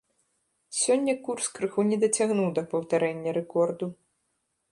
Сёння 0.83 1.13
курс 1.27 1.49
крыху 1.57 1.85
не 1.91 1.97
дацягнуў 2.05 2.49
да 2.59 2.65
паўтарэння 2.73 3.37
рэкорду. 3.39 3.85